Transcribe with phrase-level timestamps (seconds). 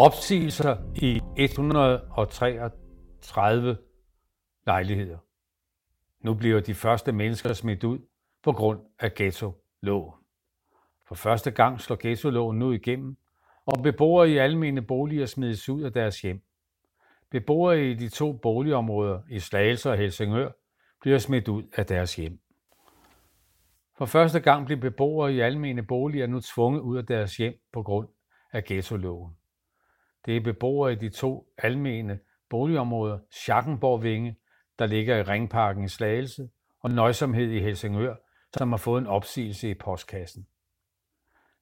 [0.00, 3.76] Opsigelser i 133
[4.66, 5.18] lejligheder.
[6.20, 7.98] Nu bliver de første mennesker smidt ud
[8.42, 10.14] på grund af ghetto-loven.
[11.08, 13.16] For første gang slår ghetto-loven nu igennem,
[13.66, 16.42] og beboere i almene boliger smides ud af deres hjem.
[17.30, 20.50] Beboere i de to boligområder i Slagelse og Helsingør
[21.00, 22.40] bliver smidt ud af deres hjem.
[23.98, 27.82] For første gang bliver beboere i almene boliger nu tvunget ud af deres hjem på
[27.82, 28.08] grund
[28.52, 29.39] af ghetto-loven.
[30.26, 34.36] Det er beboere i de to almene boligområder, Schackenborg Vinge,
[34.78, 36.48] der ligger i Ringparken i Slagelse,
[36.80, 38.14] og Nøjsomhed i Helsingør,
[38.56, 40.46] som har fået en opsigelse i postkassen.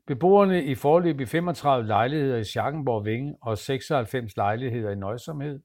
[0.07, 5.61] Beboerne i forløb i 35 lejligheder i Schackenborg Vinge og 96 lejligheder i Nøjsomhed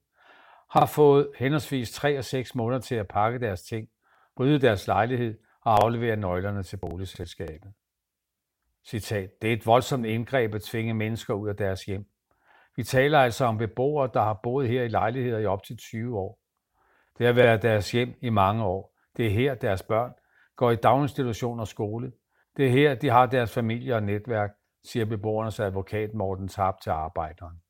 [0.71, 3.89] har fået henholdsvis 3 og 6 måneder til at pakke deres ting,
[4.39, 7.73] rydde deres lejlighed og aflevere nøglerne til boligselskabet.
[8.85, 12.05] Citat, det er et voldsomt indgreb at tvinge mennesker ud af deres hjem.
[12.75, 16.19] Vi taler altså om beboere, der har boet her i lejligheder i op til 20
[16.19, 16.39] år.
[17.17, 18.93] Det har været deres hjem i mange år.
[19.17, 20.13] Det er her, deres børn
[20.55, 22.11] går i daginstitution og skole.
[22.57, 24.51] Det er her, de har deres familie og netværk,
[24.83, 27.61] siger beboernes advokat Morten Tarp til arbejderen.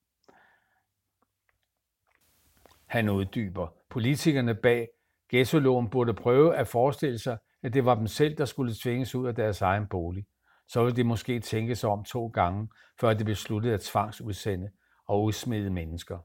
[2.85, 3.67] Han uddyber.
[3.89, 4.87] Politikerne bag
[5.29, 9.27] ghettoloven burde prøve at forestille sig, at det var dem selv, der skulle tvinges ud
[9.27, 10.25] af deres egen bolig.
[10.67, 14.69] Så ville de måske tænke sig om to gange, før de besluttede at tvangsudsende
[15.05, 16.17] og udsmide mennesker.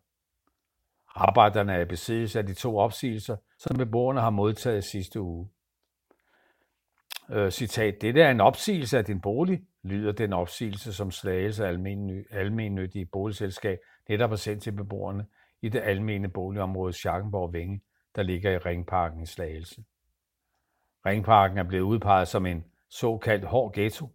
[1.14, 5.48] Arbejderne er i besiddelse af de to opsigelser, som beboerne har modtaget sidste uge.
[7.30, 11.66] Øh, citat, det er en opsigelse af din bolig, lyder den opsigelse, som Slagelse
[12.30, 15.26] almennyttige boligselskab netop har sendt til beboerne
[15.62, 17.80] i det almene boligområde Schackenborg Vinge,
[18.16, 19.84] der ligger i Ringparken i Slagelse.
[21.06, 24.08] Ringparken er blevet udpeget som en såkaldt hård ghetto,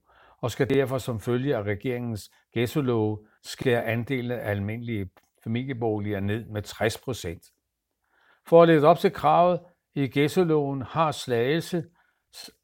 [0.43, 5.09] og skal derfor som følge af regeringens ghetto skære andelen af almindelige
[5.43, 7.43] familieboliger ned med 60 procent.
[8.47, 9.59] For at leve op til kravet
[9.95, 11.83] i ghetto har Slagelse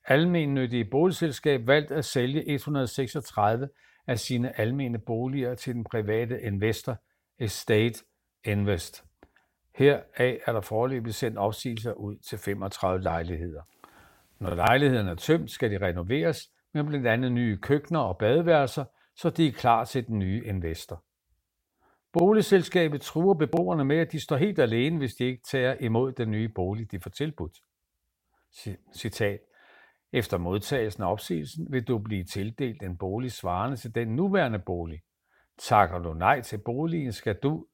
[0.06, 3.70] almennyttige boligselskab valgt at sælge 136
[4.08, 6.98] af sine almene boliger til den private investor
[7.40, 8.04] Estate
[8.46, 9.04] Invest.
[9.76, 13.62] Heraf er der foreløbig sendt opsigelser ud til 35 lejligheder.
[14.40, 18.86] Når lejlighederne er tømt, skal de renoveres med blandt andet nye køkkener og badeværelser,
[19.16, 21.04] så de er klar til den nye investor.
[22.14, 26.32] Boligselskabet truer beboerne med, at de står helt alene, hvis de ikke tager imod den
[26.32, 27.58] nye bolig, de får tilbudt.
[28.96, 29.40] Citat.
[30.14, 35.02] Efter modtagelsen af opsigelsen vil du blive tildelt en bolig svarende til den nuværende bolig.
[35.60, 37.66] Takker du nej til boligen, skal du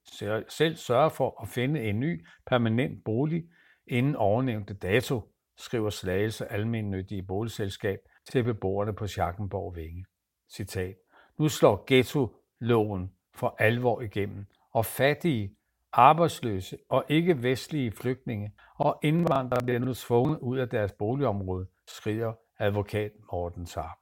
[0.49, 3.43] selv sørge for at finde en ny permanent bolig
[3.87, 5.21] inden ovennævnte dato,
[5.57, 7.99] skriver Slagelse Almennyttige Boligselskab
[8.31, 10.05] til beboerne på Schackenborg Vinge.
[10.49, 10.95] Citat.
[11.37, 15.55] Nu slår ghetto-loven for alvor igennem, og fattige,
[15.93, 23.11] arbejdsløse og ikke-vestlige flygtninge og indvandrere bliver nu tvunget ud af deres boligområde, skriver advokat
[23.31, 23.97] Morten Tarp.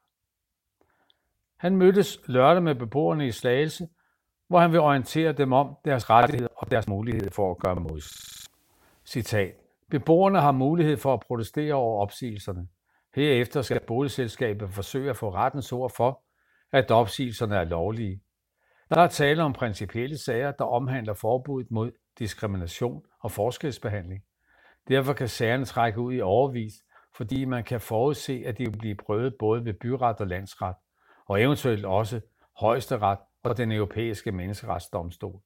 [1.58, 3.88] Han mødtes lørdag med beboerne i Slagelse,
[4.48, 8.02] hvor han vil orientere dem om deres rettigheder og deres mulighed for at gøre mod.
[9.06, 9.56] Citat.
[9.90, 12.68] Beboerne har mulighed for at protestere over opsigelserne.
[13.16, 16.24] Herefter skal boligselskabet forsøge at få rettens ord for,
[16.72, 18.22] at opsigelserne er lovlige.
[18.90, 24.24] Der er tale om principielle sager, der omhandler forbuddet mod diskrimination og forskelsbehandling.
[24.88, 26.74] Derfor kan sagerne trække ud i overvis,
[27.16, 30.76] fordi man kan forudse, at de vil blive prøvet både ved byret og landsret,
[31.26, 32.22] og eventuelt også
[32.60, 35.42] højesteret og den europæiske menneskeretsdomstol.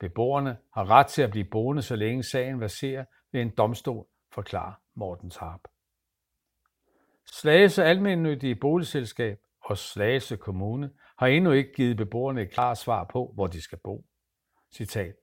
[0.00, 4.72] Beboerne har ret til at blive boende, så længe sagen verserer ved en domstol, forklarer
[4.94, 5.60] Morten Tarp.
[7.40, 13.32] Slagelse Almennyttige Boligselskab og Slagelse Kommune har endnu ikke givet beboerne et klart svar på,
[13.34, 14.04] hvor de skal bo.
[14.74, 15.14] Citat.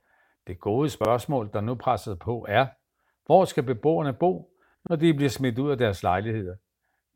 [0.48, 2.68] Det gode spørgsmål, der nu presser på, er,
[3.26, 4.52] hvor skal beboerne bo,
[4.90, 6.56] når de bliver smidt ud af deres lejligheder?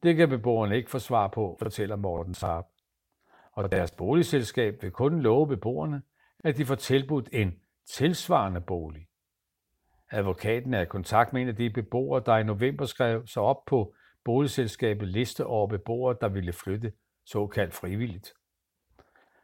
[0.04, 2.66] Det kan beboerne ikke få svar på, fortæller Morten Saab.
[3.54, 6.02] Og deres boligselskab vil kun love beboerne,
[6.44, 7.60] at de får tilbudt en
[7.94, 9.08] tilsvarende bolig.
[10.12, 13.66] Advokaten er i kontakt med en af de beboere, der i november skrev sig op
[13.66, 13.94] på
[14.26, 16.94] boligselskabet liste over beboere, der ville flytte
[17.26, 18.34] såkaldt frivilligt.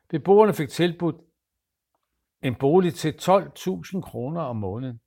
[0.10, 1.16] Beboerne fik tilbudt
[2.42, 5.02] en bolig til 12.000 kroner om måneden.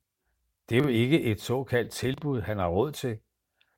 [0.69, 3.19] Det er jo ikke et såkaldt tilbud, han har råd til.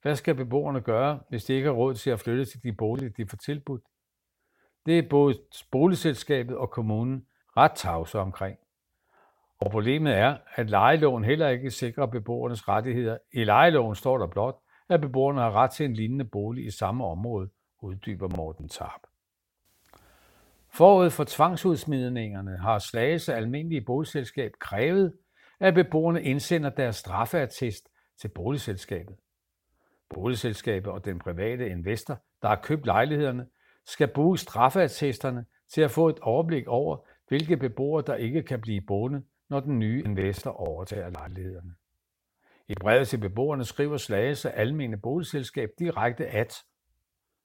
[0.01, 3.10] Hvad skal beboerne gøre, hvis de ikke har råd til at flytte til de boliger,
[3.10, 3.81] de får tilbudt?
[4.86, 5.36] Det er både
[5.72, 7.25] boligselskabet og kommunen
[7.57, 8.57] ret tavse omkring.
[9.60, 13.18] Og problemet er, at lejeloven heller ikke sikrer beboernes rettigheder.
[13.34, 17.06] I lejeloven står der blot, at beboerne har ret til en lignende bolig i samme
[17.06, 17.50] område,
[17.81, 19.01] uddyber Morten Tarp.
[20.74, 25.13] Forud for tvangsudsmidningerne har Slagelse Almindelige Boligselskab krævet,
[25.59, 27.89] at beboerne indsender deres straffeattest
[28.21, 29.15] til boligselskabet.
[30.09, 33.47] Boligselskabet og den private investor, der har købt lejlighederne,
[33.85, 36.97] skal bruge straffeattesterne til at få et overblik over,
[37.27, 41.75] hvilke beboere, der ikke kan blive boende, når den nye investor overtager lejlighederne.
[42.68, 46.54] I brevet til beboerne skriver Slagelse Almene Boligselskab direkte at,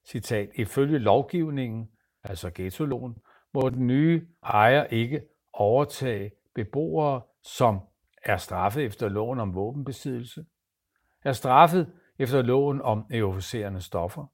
[0.04, 1.90] citat, ifølge lovgivningen,
[2.24, 3.14] altså ghetto
[3.54, 5.22] må den nye ejer ikke
[5.52, 7.80] overtage beboere, som
[8.24, 10.44] er straffet efter loven om våbenbesiddelse,
[11.24, 14.26] er straffet efter loven om euforiserende stoffer,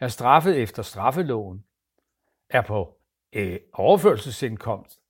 [0.00, 1.64] er straffet efter straffeloven,
[2.50, 2.98] er på
[3.32, 5.00] øh, overførselsindkomst.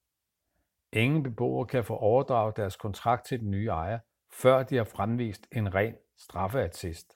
[0.92, 3.98] Ingen beboere kan få overdraget deres kontrakt til den nye ejer,
[4.34, 7.12] før de har fremvist en ren straffeattest.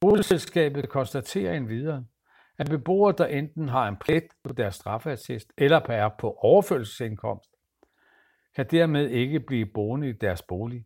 [0.00, 2.04] Boligselskabet konstaterer endvidere,
[2.58, 7.50] at beboere, der enten har en plet på deres straffeattest eller er på overførselsindkomst,
[8.56, 10.84] kan dermed ikke blive boende i deres bolig.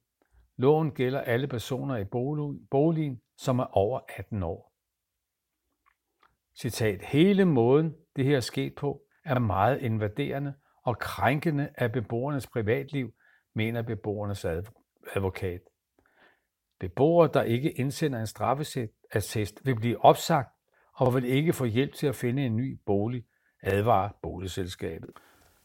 [0.57, 2.05] Loven gælder alle personer i
[2.71, 4.73] boligen, som er over 18 år.
[6.61, 12.47] Citat, hele måden, det her er sket på, er meget invaderende og krænkende af beboernes
[12.47, 13.13] privatliv,
[13.55, 14.45] mener beboernes
[15.15, 15.61] advokat.
[16.81, 20.49] Beboere, der ikke indsender en straffeattest, vil blive opsagt
[20.95, 23.25] og vil ikke få hjælp til at finde en ny bolig,
[23.63, 25.11] advarer boligselskabet.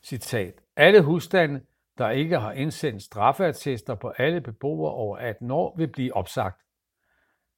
[0.04, 0.54] Citat.
[0.76, 1.62] Alle husstande,
[1.98, 6.62] der ikke har indsendt straffeattester på alle beboere over 18 år, vil blive opsagt.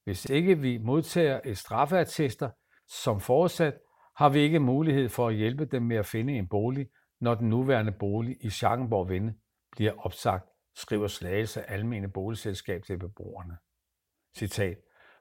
[0.04, 2.50] Hvis ikke vi modtager et straffeattester
[2.88, 3.74] som forudsat,
[4.16, 6.88] har vi ikke mulighed for at hjælpe dem med at finde en bolig,
[7.20, 9.34] når den nuværende bolig i Schackenborg Vinde
[9.72, 10.50] bliver opsagt,
[10.80, 13.58] skriver Slagelse Almene Boligselskab til beboerne.
[14.38, 14.78] Citat.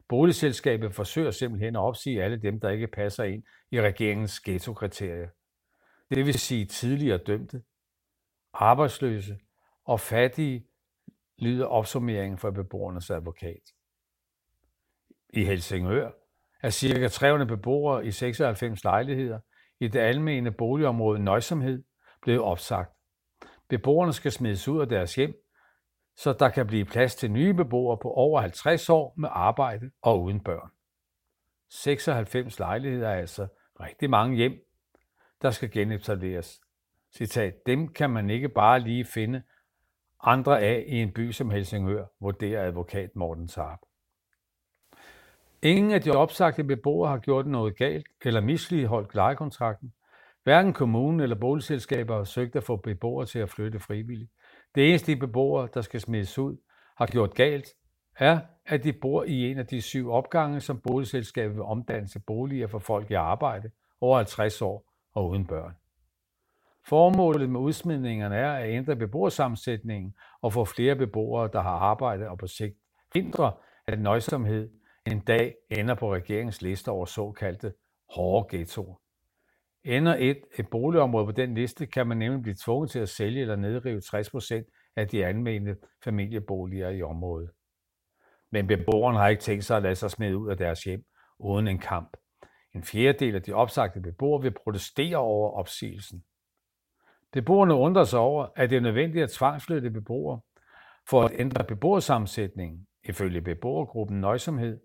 [0.08, 5.28] Boligselskabet forsøger simpelthen at opsige alle dem, der ikke passer ind i regeringens ghetto-kriterier.
[6.10, 7.62] Det vil sige tidligere dømte,
[8.52, 9.38] arbejdsløse
[9.84, 10.66] og fattige,
[11.38, 13.62] lyder opsummeringen fra beboernes advokat.
[15.32, 16.10] I Helsingør
[16.62, 17.08] er ca.
[17.08, 19.40] 300 beboere i 96 lejligheder
[19.80, 21.82] i det almene boligområde Nøjsomhed
[22.22, 22.94] blevet opsagt.
[23.68, 25.47] Beboerne skal smides ud af deres hjem,
[26.18, 30.22] så der kan blive plads til nye beboere på over 50 år med arbejde og
[30.22, 30.70] uden børn.
[31.68, 33.46] 96 lejligheder er altså
[33.80, 34.52] rigtig mange hjem,
[35.42, 36.60] der skal genetableres.
[37.16, 39.42] Citat, dem kan man ikke bare lige finde
[40.20, 43.78] andre af i en by som Helsingør, vurderer advokat Morten Tarp.
[45.62, 49.92] Ingen af de opsagte beboere har gjort noget galt eller misligeholdt lejekontrakten.
[50.42, 54.30] Hverken kommunen eller boligselskaber har søgt at få beboere til at flytte frivilligt.
[54.78, 56.56] Det eneste de beboere, der skal smides ud,
[56.96, 57.68] har gjort galt,
[58.18, 62.18] er, at de bor i en af de syv opgange, som boligselskabet vil omdanne til
[62.18, 63.70] boliger for folk i arbejde
[64.00, 65.72] over 50 år og uden børn.
[66.86, 72.38] Formålet med udsmidningerne er at ændre beboersammensætningen og få flere beboere, der har arbejde og
[72.38, 72.76] på sigt
[73.14, 73.52] hindre,
[73.86, 74.70] at nøjsomhed
[75.06, 77.72] en dag ender på regeringens liste over såkaldte
[78.14, 79.07] hårde ghettoer.
[79.84, 83.40] Ender et, et boligområde på den liste, kan man nemlig blive tvunget til at sælge
[83.40, 87.50] eller nedrive 60% af de anmeldte familieboliger i området.
[88.52, 91.04] Men beboerne har ikke tænkt sig at lade sig smide ud af deres hjem
[91.38, 92.16] uden en kamp.
[92.74, 96.24] En fjerdedel af de opsagte beboere vil protestere over opsigelsen.
[97.32, 100.40] Beboerne undrer sig over, at det er nødvendigt at tvangsflytte beboere
[101.10, 102.86] for at ændre beboersammensætningen.
[103.04, 104.80] Ifølge beboergruppen Nøjsomhed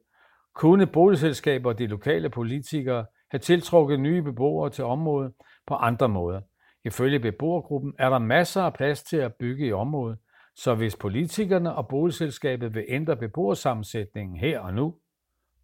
[0.56, 5.34] kunne boligselskaber og de lokale politikere have tiltrukket nye beboere til området
[5.68, 6.42] på andre måder.
[6.86, 10.18] Ifølge beboergruppen er der masser af plads til at bygge i området,
[10.56, 14.96] så hvis politikerne og boligselskabet vil ændre beboersammensætningen her og nu,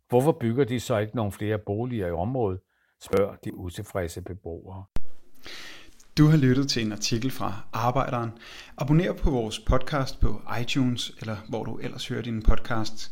[0.10, 2.60] hvorfor bygger de så ikke nogle flere boliger i området,
[3.02, 4.84] spørger de utilfredse beboere.
[6.18, 8.32] Du har lyttet til en artikel fra Arbejderen.
[8.78, 13.12] Abonner på vores podcast på iTunes, eller hvor du ellers hører dine podcasts.